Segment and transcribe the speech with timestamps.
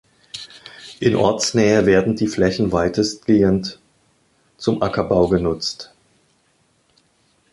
[0.99, 3.79] In Ortsnähe werden die Flächen weitestgehend
[4.57, 5.93] zum Ackerbau genutzt.